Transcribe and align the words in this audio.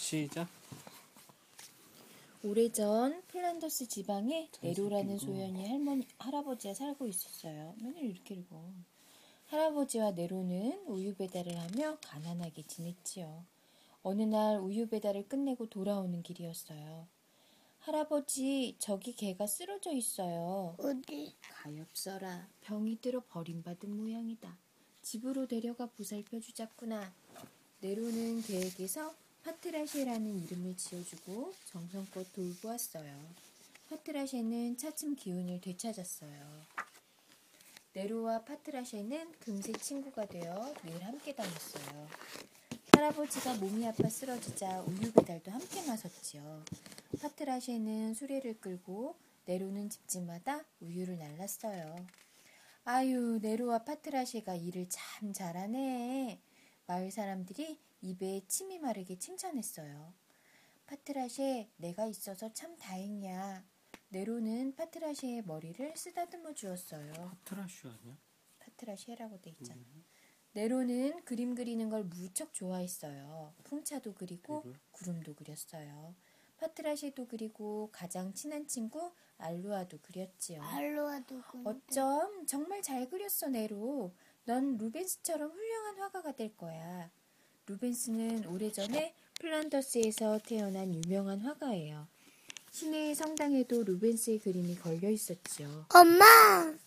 시작. 0.00 0.48
오래전 2.42 3.22
플란더스 3.28 3.86
지방에 3.86 4.48
네로라는 4.62 5.18
소년이 5.18 5.68
할머니 5.68 6.06
할아버지와 6.18 6.72
살고 6.72 7.06
있었어요. 7.06 7.74
맨날 7.82 8.04
이렇게 8.04 8.34
읽어. 8.34 8.58
할아버지와 9.48 10.12
네로는 10.12 10.84
우유 10.86 11.14
배달을 11.14 11.54
하며 11.60 11.98
가난하게 12.00 12.62
지냈지요. 12.66 13.44
어느 14.02 14.22
날 14.22 14.58
우유 14.58 14.88
배달을 14.88 15.28
끝내고 15.28 15.68
돌아오는 15.68 16.22
길이었어요. 16.22 17.06
할아버지, 17.80 18.76
저기 18.78 19.14
개가 19.14 19.46
쓰러져 19.46 19.92
있어요. 19.92 20.76
어디? 20.78 21.34
가엾어라. 21.42 22.48
병이 22.62 23.00
들어 23.02 23.22
버림받은 23.28 23.94
모양이다. 23.94 24.56
집으로 25.02 25.46
데려가 25.46 25.86
보살펴 25.86 26.40
주자꾸나. 26.40 27.12
네로는 27.80 28.42
개에게서 28.42 29.14
파트라시라는 29.50 30.44
이름을 30.44 30.76
지어주고 30.76 31.52
정성껏 31.64 32.32
돌보았어요. 32.32 33.12
파트라시는 33.88 34.76
차츰 34.76 35.16
기운을 35.16 35.60
되찾았어요. 35.60 36.62
네로와 37.92 38.44
파트라시는 38.44 39.32
금세 39.40 39.72
친구가 39.72 40.26
되어 40.26 40.72
늘 40.84 41.04
함께 41.04 41.34
다녔어요. 41.34 42.08
할아버지가 42.92 43.56
몸이 43.56 43.88
아파 43.88 44.08
쓰러지자 44.08 44.82
우유 44.82 45.12
배달도 45.12 45.50
함께 45.50 45.84
나섰지요. 45.84 46.64
파트라시는 47.20 48.14
수레를 48.14 48.60
끌고 48.60 49.16
네로는 49.46 49.90
집집마다 49.90 50.64
우유를 50.80 51.18
날랐어요. 51.18 52.06
아유, 52.84 53.40
네로와 53.42 53.82
파트라시가 53.82 54.54
일을 54.54 54.86
참 54.88 55.32
잘하네. 55.32 56.40
마을 56.90 57.08
사람들이 57.12 57.78
입에 58.02 58.42
침이 58.48 58.80
마르게 58.80 59.16
칭찬했어요. 59.16 60.12
파트라시, 60.88 61.70
내가 61.76 62.06
있어서 62.06 62.52
참 62.52 62.76
다행이야. 62.78 63.64
네로는 64.08 64.74
파트라시의 64.74 65.42
머리를 65.42 65.96
쓰다듬어 65.96 66.52
주었어요. 66.52 67.12
트라슈 67.44 67.90
아니야? 67.90 68.16
파트라시라고 68.58 69.40
돼 69.40 69.50
있잖아. 69.50 69.80
네로는 70.54 71.24
그림 71.24 71.54
그리는 71.54 71.88
걸 71.88 72.02
무척 72.02 72.52
좋아했어요. 72.52 73.54
풍차도 73.62 74.14
그리고 74.14 74.62
그리고요? 74.62 74.80
구름도 74.90 75.36
그렸어요. 75.36 76.16
파트라시도 76.56 77.28
그리고 77.28 77.88
가장 77.92 78.34
친한 78.34 78.66
친구 78.66 79.12
알루아도 79.38 80.00
그렸지요. 80.02 80.60
알로아도 80.60 81.40
그 81.52 81.62
어쩜 81.64 82.46
정말 82.46 82.82
잘 82.82 83.08
그렸어 83.08 83.48
네로. 83.48 84.12
넌 84.50 84.76
루벤스처럼 84.78 85.48
훌륭한 85.48 85.98
화가가 86.00 86.32
될 86.32 86.56
거야. 86.56 87.08
루벤스는 87.68 88.46
오래전에 88.46 89.14
플란더스에서 89.38 90.40
태어난 90.44 90.92
유명한 90.92 91.38
화가예요. 91.38 92.08
시내의 92.72 93.14
성당에도 93.14 93.84
루벤스의 93.84 94.40
그림이 94.40 94.74
걸려 94.74 95.08
있었지요. 95.08 95.86
엄마! 95.94 96.24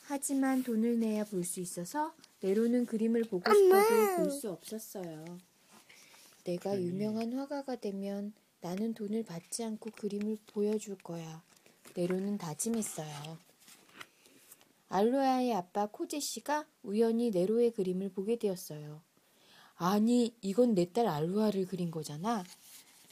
하지만 0.02 0.62
돈을 0.64 1.00
내야 1.00 1.24
볼 1.24 1.46
수 1.46 1.62
있어서 1.62 2.14
네로는 2.42 2.86
그림을 2.86 3.24
보고! 3.24 3.50
싶어도 3.54 4.18
볼 4.18 4.30
수 4.32 4.52
없었어요. 4.52 5.24
내가 6.44 6.78
유명한 6.82 7.32
화가가 7.32 7.78
되면 7.78 8.34
나는 8.60 8.94
돈을 8.94 9.24
받지 9.24 9.64
않고 9.64 9.92
그림을 9.92 10.38
보여줄 10.48 10.98
거야. 10.98 11.42
네로는 11.96 12.38
다짐했어요. 12.40 13.38
알로아의 14.94 15.52
아빠 15.56 15.88
코제 15.88 16.20
씨가 16.20 16.68
우연히 16.84 17.32
네로의 17.32 17.72
그림을 17.72 18.10
보게 18.10 18.36
되었어요. 18.38 19.02
아니, 19.76 20.36
이건 20.42 20.76
내 20.76 20.86
딸 20.86 21.08
알로아를 21.08 21.66
그린 21.66 21.90
거잖아. 21.90 22.44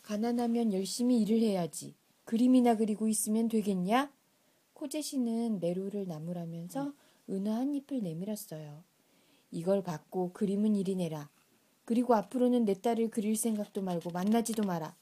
가난하면 0.03 0.73
열심히 0.73 1.19
일을 1.21 1.39
해야지. 1.39 1.95
그림이나 2.25 2.77
그리고 2.77 3.07
있으면 3.07 3.47
되겠냐? 3.47 4.11
코제 4.73 5.01
씨는 5.01 5.57
네로를 5.57 6.07
나무라면서 6.07 6.93
은하 7.31 7.55
한 7.55 7.73
잎을 7.73 8.03
내밀었어요. 8.03 8.83
이걸 9.49 9.81
받고 9.81 10.33
그림은 10.33 10.75
이리 10.75 10.95
내라. 10.95 11.29
그리고 11.85 12.13
앞으로는 12.13 12.65
내 12.65 12.75
딸을 12.75 13.09
그릴 13.09 13.35
생각도 13.35 13.81
말고 13.81 14.11
만나지도 14.11 14.63
마라. 14.63 14.95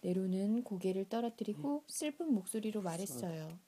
네로는 0.00 0.62
고개를 0.64 1.10
떨어뜨리고 1.10 1.84
슬픈 1.86 2.32
목소리로 2.32 2.80
말했어요. 2.80 3.58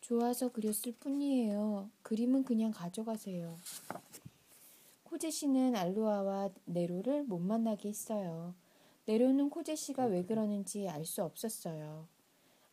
좋아서 0.00 0.50
그렸을 0.50 0.92
뿐이에요. 0.98 1.90
그림은 2.02 2.44
그냥 2.44 2.70
가져가세요. 2.72 3.56
코제 5.04 5.30
씨는 5.30 5.76
알로아와 5.76 6.50
네로를 6.64 7.24
못 7.24 7.38
만나게 7.38 7.88
했어요. 7.88 8.54
네로는 9.06 9.50
코제 9.50 9.74
씨가 9.76 10.06
왜 10.06 10.24
그러는지 10.24 10.88
알 10.88 11.04
수 11.04 11.22
없었어요. 11.22 12.06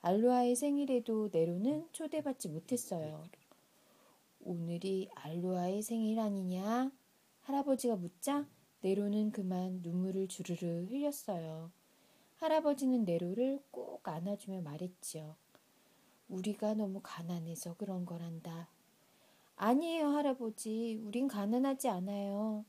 알로아의 0.02 0.56
생일에도 0.56 1.30
네로는 1.32 1.88
초대받지 1.92 2.50
못했어요. 2.50 3.24
오늘이 4.42 5.10
알로아의 5.16 5.82
생일 5.82 6.20
아니냐? 6.20 6.92
할아버지가 7.42 7.96
묻자 7.96 8.46
네로는 8.82 9.32
그만 9.32 9.82
눈물을 9.82 10.28
주르르 10.28 10.86
흘렸어요. 10.90 11.72
할아버지는 12.36 13.04
네로를 13.04 13.60
꼭 13.72 14.08
안아주며 14.08 14.62
말했지요. 14.62 15.36
우리가 16.30 16.74
너무 16.74 17.00
가난해서 17.02 17.76
그런 17.76 18.06
거란다. 18.06 18.68
아니에요, 19.56 20.10
할아버지. 20.10 21.02
우린 21.04 21.28
가난하지 21.28 21.90
않아요. 21.90 22.66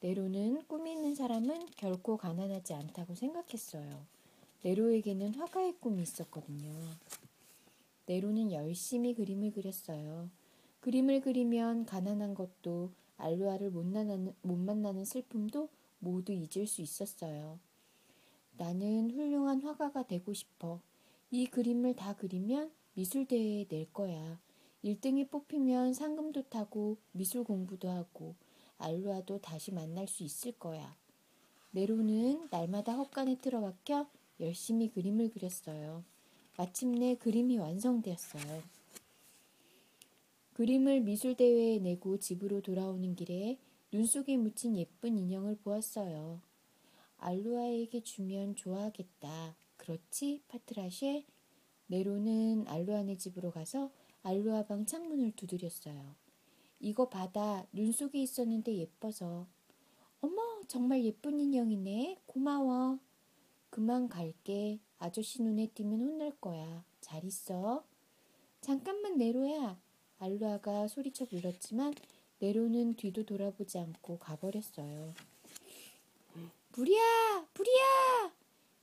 네로는 0.00 0.64
꿈이 0.66 0.92
있는 0.92 1.14
사람은 1.14 1.66
결코 1.76 2.16
가난하지 2.16 2.74
않다고 2.74 3.14
생각했어요. 3.14 4.06
네로에게는 4.62 5.34
화가의 5.34 5.76
꿈이 5.80 6.02
있었거든요. 6.02 6.72
네로는 8.06 8.52
열심히 8.52 9.14
그림을 9.14 9.52
그렸어요. 9.52 10.30
그림을 10.80 11.20
그리면 11.20 11.84
가난한 11.84 12.34
것도 12.34 12.90
알루아를 13.16 13.70
못 13.70 13.84
만나는, 13.84 14.34
못 14.42 14.56
만나는 14.56 15.04
슬픔도 15.04 15.68
모두 15.98 16.32
잊을 16.32 16.66
수 16.66 16.80
있었어요. 16.80 17.58
나는 18.56 19.10
훌륭한 19.10 19.62
화가가 19.62 20.06
되고 20.06 20.32
싶어. 20.32 20.80
이 21.30 21.46
그림을 21.46 21.94
다 21.94 22.14
그리면 22.16 22.70
미술대회에 23.00 23.64
낼 23.70 23.90
거야. 23.94 24.38
1등이 24.84 25.30
뽑히면 25.30 25.94
상금도 25.94 26.42
타고 26.50 26.98
미술 27.12 27.44
공부도 27.44 27.88
하고 27.88 28.34
알루아도 28.76 29.40
다시 29.40 29.72
만날 29.72 30.06
수 30.06 30.22
있을 30.22 30.52
거야. 30.52 30.94
네로는 31.70 32.48
날마다 32.50 32.92
헛간에 32.92 33.38
틀어박혀 33.38 34.06
열심히 34.40 34.90
그림을 34.90 35.30
그렸어요. 35.30 36.04
마침내 36.58 37.14
그림이 37.14 37.56
완성되었어요. 37.56 38.62
그림을 40.52 41.00
미술대회에 41.00 41.78
내고 41.78 42.18
집으로 42.18 42.60
돌아오는 42.60 43.16
길에 43.16 43.56
눈 43.90 44.04
속에 44.04 44.36
묻힌 44.36 44.76
예쁜 44.76 45.16
인형을 45.16 45.56
보았어요. 45.64 46.38
알루아에게 47.16 48.02
주면 48.02 48.56
좋아하겠다. 48.56 49.56
그렇지, 49.78 50.42
파트라쉐? 50.48 51.24
네로는 51.90 52.66
알루아네 52.68 53.16
집으로 53.16 53.50
가서 53.50 53.90
알루아 54.22 54.64
방 54.66 54.86
창문을 54.86 55.32
두드렸어요. 55.32 56.14
이거 56.78 57.08
받아. 57.08 57.66
눈 57.72 57.90
속에 57.90 58.22
있었는데 58.22 58.76
예뻐서. 58.76 59.48
어머, 60.20 60.60
정말 60.68 61.04
예쁜 61.04 61.40
인형이네. 61.40 62.18
고마워. 62.26 63.00
그만 63.70 64.08
갈게. 64.08 64.78
아저씨 64.98 65.42
눈에 65.42 65.66
띄면 65.74 66.00
혼날 66.00 66.30
거야. 66.40 66.84
잘 67.00 67.24
있어. 67.24 67.84
잠깐만 68.60 69.18
네로야. 69.18 69.76
알루아가 70.20 70.86
소리쳐 70.86 71.24
불렀지만 71.24 71.94
네로는 72.38 72.94
뒤도 72.94 73.24
돌아보지 73.24 73.78
않고 73.78 74.18
가버렸어요. 74.20 75.12
불이야! 76.70 77.46
불이야! 77.52 78.32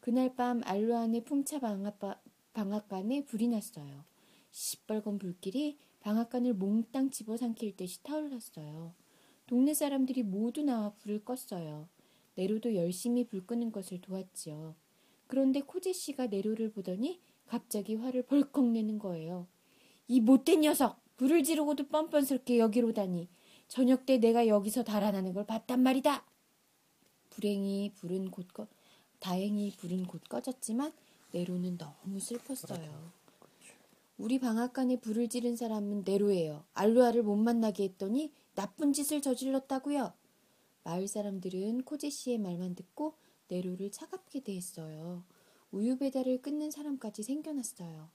그날 0.01 0.35
밤 0.35 0.61
알루아네 0.65 1.23
풍차 1.23 1.59
방앗바, 1.59 2.19
방앗간에 2.57 3.23
불이 3.25 3.49
났어요. 3.49 4.03
시뻘건 4.49 5.19
불길이 5.19 5.77
방앗간을 5.99 6.55
몽땅 6.55 7.11
집어삼킬 7.11 7.75
듯이 7.75 8.01
타올랐어요. 8.01 8.95
동네 9.45 9.75
사람들이 9.75 10.23
모두 10.23 10.63
나와 10.63 10.89
불을 10.95 11.23
껐어요. 11.23 11.87
네로도 12.33 12.73
열심히 12.73 13.27
불 13.27 13.45
끄는 13.45 13.71
것을 13.71 14.01
도왔지요. 14.01 14.73
그런데 15.27 15.61
코제 15.61 15.93
씨가 15.93 16.27
네로를 16.27 16.71
보더니 16.71 17.21
갑자기 17.45 17.93
화를 17.93 18.23
벌컥 18.23 18.71
내는 18.71 18.97
거예요. 18.97 19.45
이 20.07 20.19
못된 20.19 20.61
녀석! 20.61 20.99
불을 21.17 21.43
지르고도 21.43 21.89
뻔뻔스럽게 21.89 22.57
여기로 22.57 22.93
다니. 22.93 23.29
저녁 23.67 24.07
때 24.07 24.17
내가 24.17 24.47
여기서 24.47 24.83
달아나는 24.83 25.33
걸 25.33 25.45
봤단 25.45 25.83
말이다. 25.83 26.25
불행히 27.29 27.91
불은 27.97 28.31
곧 28.31 28.47
꺼, 28.51 28.67
다행히 29.19 29.71
불은 29.77 30.05
곧 30.05 30.23
꺼졌지만 30.27 30.91
네로는 31.37 31.77
너무 31.77 32.19
슬펐어요. 32.19 33.11
우리 34.17 34.39
방앗간에 34.39 34.99
불을 34.99 35.29
지른 35.29 35.55
사람은 35.55 36.01
네로예요. 36.03 36.65
알루아를 36.73 37.21
못 37.21 37.35
만나게 37.35 37.83
했더니 37.83 38.33
나쁜 38.55 38.91
짓을 38.91 39.21
저질렀다고요. 39.21 40.13
마을 40.83 41.07
사람들은 41.07 41.83
코제 41.83 42.09
씨의 42.09 42.39
말만 42.39 42.73
듣고 42.73 43.13
네로를 43.49 43.91
차갑게 43.91 44.39
대했어요. 44.39 45.23
우유 45.71 45.97
배달을 45.99 46.41
끊는 46.41 46.71
사람까지 46.71 47.21
생겨났어요. 47.21 48.09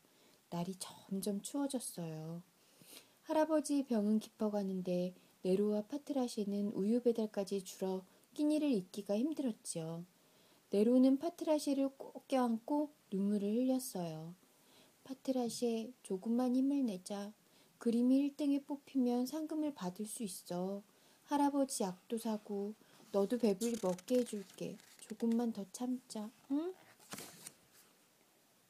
날이 0.51 0.75
점점 0.81 1.41
추워졌어요. 1.43 2.43
할아버지 3.23 3.85
병은 3.85 4.19
깊어가는데 4.19 5.15
네로와 5.43 5.83
파트라시는 5.83 6.73
우유 6.75 7.01
배달까지 7.01 7.63
줄어 7.63 8.05
끼니를 8.35 8.69
잇기가 8.73 9.17
힘들었지요. 9.17 10.05
네로는 10.73 11.19
파트라시를 11.19 11.91
꼭 11.99 12.27
껴안고 12.29 12.89
눈물을 13.11 13.47
흘렸어요. 13.47 14.35
파트라시, 15.05 15.93
조금만 16.03 16.57
힘을 16.57 16.87
내자. 16.87 17.31
그림이 17.77 18.35
1등에 18.35 18.65
뽑히면 18.67 19.27
상금을 19.27 19.75
받을 19.75 20.07
수 20.07 20.23
있어. 20.23 20.83
할아버지 21.25 21.83
약도 21.83 22.17
사고 22.17 22.73
너도 23.11 23.37
배불리 23.37 23.77
먹게 23.83 24.21
해줄게. 24.21 24.79
조금만 25.01 25.53
더 25.53 25.67
참자. 25.73 26.31
응? 26.51 26.73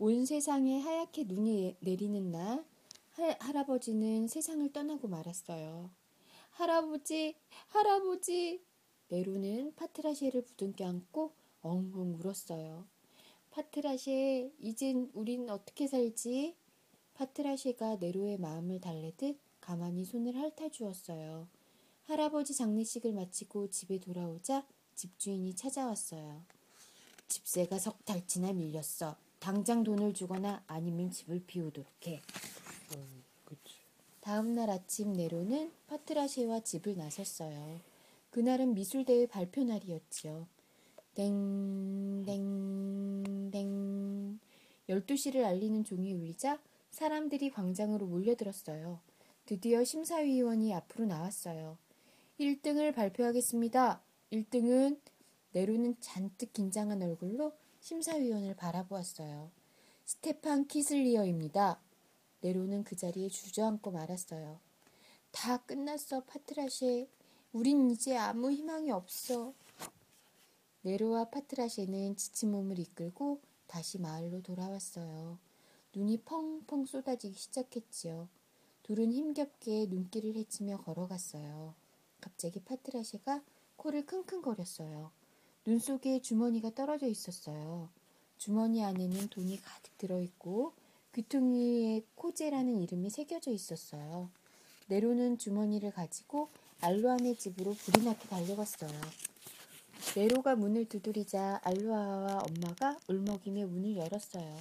온 0.00 0.26
세상에 0.26 0.80
하얗게 0.80 1.26
눈이 1.28 1.76
내리는 1.78 2.32
날 2.32 2.64
할, 3.10 3.36
할아버지는 3.38 4.26
세상을 4.26 4.72
떠나고 4.72 5.06
말았어요. 5.06 5.88
할아버지, 6.50 7.36
할아버지. 7.68 8.60
네로는 9.06 9.76
파트라시를 9.76 10.42
부둥켜 10.42 10.84
안고 10.84 11.41
엉엉 11.62 12.18
울었어요. 12.20 12.86
파트라시, 13.50 14.52
이젠 14.58 15.10
우린 15.14 15.48
어떻게 15.48 15.86
살지? 15.86 16.56
파트라시가 17.14 17.96
네로의 17.96 18.38
마음을 18.38 18.80
달래듯 18.80 19.38
가만히 19.60 20.04
손을 20.04 20.34
핥아주었어요. 20.36 21.48
할아버지 22.04 22.54
장례식을 22.54 23.12
마치고 23.12 23.70
집에 23.70 23.98
돌아오자 23.98 24.66
집주인이 24.94 25.54
찾아왔어요. 25.54 26.42
집세가 27.28 27.78
석 27.78 28.04
달치나 28.04 28.52
밀렸어. 28.52 29.16
당장 29.38 29.84
돈을 29.84 30.14
주거나 30.14 30.62
아니면 30.66 31.10
집을 31.10 31.44
비우도록 31.46 32.06
해. 32.06 32.20
다음 34.20 34.54
날 34.54 34.70
아침 34.70 35.12
네로는 35.12 35.72
파트라시와 35.88 36.60
집을 36.60 36.96
나섰어요. 36.96 37.80
그날은 38.30 38.74
미술대회 38.74 39.26
발표 39.26 39.64
날이었지요. 39.64 40.46
땡. 41.14 41.42
12시를 44.88 45.44
알리는 45.44 45.84
종이 45.84 46.12
울리자 46.12 46.60
사람들이 46.90 47.50
광장으로 47.50 48.06
몰려들었어요. 48.06 49.00
드디어 49.46 49.84
심사위원이 49.84 50.74
앞으로 50.74 51.06
나왔어요. 51.06 51.78
1등을 52.38 52.94
발표하겠습니다. 52.94 54.02
1등은 54.32 55.00
네로는 55.52 55.96
잔뜩 56.00 56.52
긴장한 56.52 57.02
얼굴로 57.02 57.52
심사위원을 57.80 58.54
바라보았어요. 58.56 59.50
스테판 60.04 60.66
키슬리어입니다. 60.68 61.80
네로는 62.40 62.84
그 62.84 62.96
자리에 62.96 63.28
주저앉고 63.28 63.90
말았어요. 63.90 64.60
다 65.30 65.58
끝났어, 65.58 66.24
파트라쉐. 66.24 67.08
우린 67.52 67.90
이제 67.90 68.16
아무 68.16 68.50
희망이 68.50 68.90
없어. 68.90 69.54
네로와 70.82 71.26
파트라쉐는 71.26 72.16
지친 72.16 72.50
몸을 72.50 72.78
이끌고 72.78 73.40
다시 73.68 73.98
마을로 73.98 74.42
돌아왔어요. 74.42 75.38
눈이 75.94 76.22
펑펑 76.24 76.86
쏟아지기 76.86 77.38
시작했지요. 77.38 78.28
둘은 78.82 79.12
힘겹게 79.12 79.86
눈길을 79.86 80.34
헤치며 80.34 80.78
걸어갔어요. 80.78 81.74
갑자기 82.20 82.60
파트라쉐가 82.60 83.42
코를 83.76 84.06
킁킁거렸어요. 84.06 85.10
눈 85.64 85.78
속에 85.78 86.20
주머니가 86.20 86.74
떨어져 86.74 87.06
있었어요. 87.06 87.88
주머니 88.36 88.82
안에는 88.82 89.28
돈이 89.28 89.60
가득 89.62 89.96
들어있고 89.98 90.72
귀퉁이에 91.14 92.02
코제라는 92.16 92.80
이름이 92.80 93.10
새겨져 93.10 93.52
있었어요. 93.52 94.30
네로는 94.88 95.38
주머니를 95.38 95.92
가지고 95.92 96.48
알로아네 96.80 97.36
집으로 97.36 97.74
불이 97.74 98.04
나게 98.04 98.28
달려갔어요. 98.28 98.90
네로가 100.14 100.56
문을 100.56 100.86
두드리자 100.86 101.60
알로아와 101.64 102.42
엄마가 102.42 102.98
울먹이며 103.08 103.66
문을 103.66 103.96
열었어요. 103.96 104.60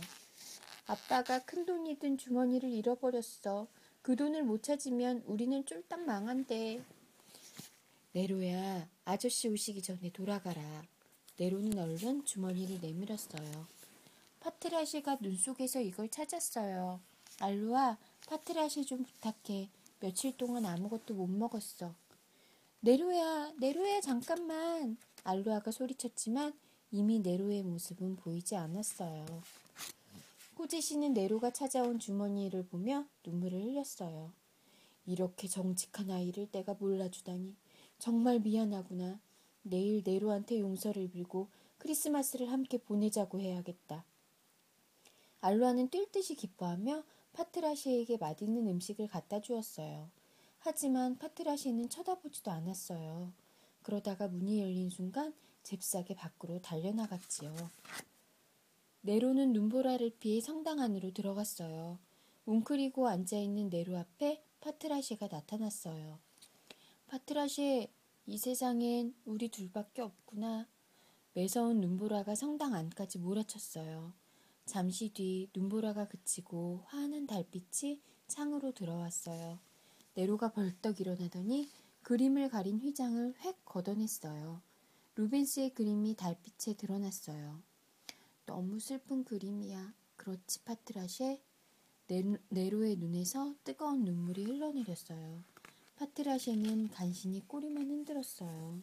아빠가 0.87 1.39
큰 1.39 1.65
돈이 1.65 1.99
든 1.99 2.17
주머니를 2.17 2.69
잃어버렸어. 2.69 3.67
그 4.01 4.15
돈을 4.15 4.43
못 4.43 4.63
찾으면 4.63 5.23
우리는 5.25 5.65
쫄딱 5.65 6.05
망한대. 6.05 6.81
네로야, 8.13 8.87
아저씨 9.05 9.49
오시기 9.49 9.81
전에 9.81 10.11
돌아가라. 10.11 10.61
네로는 11.37 11.77
얼른 11.77 12.25
주머니를 12.25 12.79
내밀었어요. 12.81 13.67
파트라시가 14.39 15.17
눈 15.19 15.37
속에서 15.37 15.81
이걸 15.81 16.09
찾았어요. 16.09 16.99
알로아, 17.39 17.97
파트라시 18.27 18.85
좀 18.85 19.03
부탁해. 19.03 19.69
며칠 19.99 20.35
동안 20.37 20.65
아무것도 20.65 21.13
못 21.13 21.27
먹었어. 21.27 21.93
네로야, 22.83 23.53
네로야, 23.59 24.01
잠깐만. 24.01 24.97
알로아가 25.23 25.69
소리쳤지만 25.69 26.51
이미 26.91 27.19
네로의 27.19 27.61
모습은 27.61 28.15
보이지 28.15 28.55
않았어요. 28.55 29.23
호지 30.57 30.81
씨는 30.81 31.13
네로가 31.13 31.51
찾아온 31.51 31.99
주머니를 31.99 32.65
보며 32.65 33.05
눈물을 33.23 33.61
흘렸어요. 33.61 34.31
이렇게 35.05 35.47
정직한 35.47 36.09
아이를 36.09 36.49
내가 36.51 36.73
몰라주다니 36.73 37.53
정말 37.99 38.39
미안하구나. 38.39 39.19
내일 39.61 40.01
네로한테 40.03 40.59
용서를 40.59 41.11
빌고 41.11 41.49
크리스마스를 41.77 42.51
함께 42.51 42.79
보내자고 42.79 43.39
해야겠다. 43.39 44.03
알로아는 45.41 45.89
뛸 45.89 46.11
듯이 46.11 46.33
기뻐하며 46.33 47.03
파트라시에게 47.33 48.17
맛있는 48.17 48.67
음식을 48.67 49.07
갖다 49.07 49.39
주었어요. 49.39 50.09
하지만 50.63 51.17
파트라시는 51.17 51.89
쳐다보지도 51.89 52.51
않았어요. 52.51 53.33
그러다가 53.81 54.27
문이 54.27 54.61
열린 54.61 54.91
순간 54.91 55.33
잽싸게 55.63 56.13
밖으로 56.13 56.61
달려나갔지요. 56.61 57.55
네로는 59.01 59.53
눈보라를 59.53 60.11
피해 60.19 60.39
성당 60.39 60.79
안으로 60.79 61.11
들어갔어요. 61.13 61.97
웅크리고 62.45 63.07
앉아있는 63.07 63.69
네로 63.69 63.97
앞에 63.97 64.43
파트라시가 64.59 65.29
나타났어요. 65.31 66.19
파트라시, 67.07 67.89
이 68.27 68.37
세상엔 68.37 69.15
우리 69.25 69.49
둘밖에 69.49 70.03
없구나. 70.03 70.67
매서운 71.33 71.81
눈보라가 71.81 72.35
성당 72.35 72.75
안까지 72.75 73.17
몰아쳤어요. 73.17 74.13
잠시 74.65 75.09
뒤 75.09 75.49
눈보라가 75.55 76.07
그치고 76.07 76.83
환한 76.85 77.25
달빛이 77.25 77.99
창으로 78.27 78.73
들어왔어요. 78.73 79.70
네로가 80.13 80.51
벌떡 80.51 80.99
일어나더니 80.99 81.69
그림을 82.03 82.49
가린 82.49 82.79
휘장을 82.79 83.33
획 83.41 83.63
걷어냈어요. 83.65 84.61
루벤스의 85.15 85.73
그림이 85.73 86.15
달빛에 86.15 86.73
드러났어요. 86.73 87.61
너무 88.45 88.79
슬픈 88.79 89.23
그림이야. 89.23 89.93
그렇지, 90.17 90.63
파트라쉐? 90.63 91.41
네, 92.07 92.23
네로의 92.49 92.97
눈에서 92.97 93.55
뜨거운 93.63 94.03
눈물이 94.03 94.43
흘러내렸어요. 94.43 95.43
파트라쉐는 95.95 96.89
간신히 96.89 97.47
꼬리만 97.47 97.89
흔들었어요. 97.89 98.81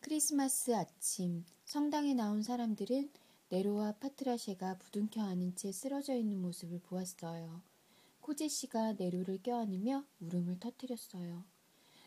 크리스마스 0.00 0.74
아침, 0.74 1.44
성당에 1.64 2.14
나온 2.14 2.42
사람들은 2.42 3.10
네로와 3.50 3.92
파트라쉐가 4.00 4.78
부둥켜 4.78 5.22
안은 5.22 5.54
채 5.54 5.70
쓰러져 5.70 6.14
있는 6.14 6.42
모습을 6.42 6.80
보았어요. 6.80 7.62
코제 8.24 8.48
씨가 8.48 8.94
네로를 8.94 9.42
껴안으며 9.42 10.02
울음을 10.20 10.58
터뜨렸어요. 10.58 11.44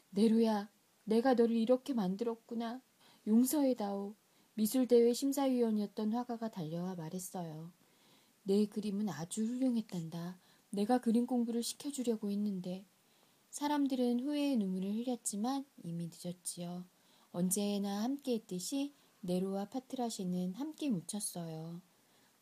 네로야, 0.09 0.67
내가 1.03 1.35
너를 1.35 1.55
이렇게 1.55 1.93
만들었구나. 1.93 2.81
용서해다오. 3.27 4.15
미술대회 4.55 5.13
심사위원이었던 5.13 6.13
화가가 6.13 6.49
달려와 6.49 6.95
말했어요. 6.95 7.71
내 8.41 8.65
그림은 8.65 9.09
아주 9.09 9.45
훌륭했단다. 9.45 10.39
내가 10.71 10.97
그림 11.01 11.27
공부를 11.27 11.61
시켜주려고 11.61 12.31
했는데. 12.31 12.83
사람들은 13.51 14.21
후회의 14.21 14.57
눈물을 14.57 14.95
흘렸지만 14.95 15.65
이미 15.83 16.09
늦었지요. 16.11 16.83
언제나 17.31 18.01
함께 18.01 18.33
했듯이 18.33 18.95
네로와 19.21 19.65
파트라시는 19.69 20.55
함께 20.55 20.89
묻혔어요. 20.89 21.79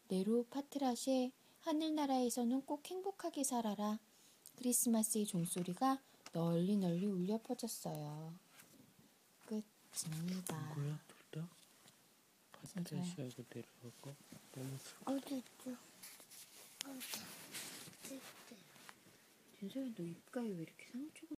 네로, 0.08 0.46
파트라시, 0.46 1.34
하늘나라에서는 1.66 2.62
꼭 2.62 2.86
행복하게 2.92 3.44
살아라. 3.44 3.98
크리스마스의 4.56 5.26
종소리가 5.26 6.00
널리 6.32 6.78
널리 6.78 7.08
울려 7.08 7.40
퍼졌어요. 7.40 8.36
끝입니다. 9.48 10.76
누구야 10.76 11.00
둘 11.08 11.42
다? 11.42 11.50
파트라시아고 12.76 13.44
내려가고 13.52 14.16
너무 14.54 14.78
슬 14.78 14.96
어디 15.06 15.38
있죠? 15.38 15.76
준서야 19.60 19.86
너 19.98 20.04
입가에 20.04 20.48
왜 20.48 20.62
이렇게 20.62 20.86
상처가 20.92 21.34